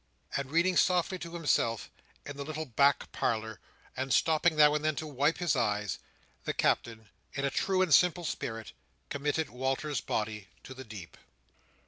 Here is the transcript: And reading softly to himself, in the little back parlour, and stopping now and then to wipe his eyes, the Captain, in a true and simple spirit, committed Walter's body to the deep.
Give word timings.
And 0.35 0.49
reading 0.49 0.77
softly 0.77 1.19
to 1.19 1.35
himself, 1.35 1.91
in 2.25 2.35
the 2.35 2.43
little 2.43 2.65
back 2.65 3.11
parlour, 3.11 3.59
and 3.95 4.11
stopping 4.11 4.55
now 4.55 4.73
and 4.73 4.83
then 4.83 4.95
to 4.95 5.05
wipe 5.05 5.37
his 5.37 5.55
eyes, 5.55 5.99
the 6.43 6.55
Captain, 6.55 7.09
in 7.35 7.45
a 7.45 7.51
true 7.51 7.83
and 7.83 7.93
simple 7.93 8.25
spirit, 8.25 8.71
committed 9.09 9.51
Walter's 9.51 10.01
body 10.01 10.47
to 10.63 10.73
the 10.73 10.83
deep. 10.83 11.17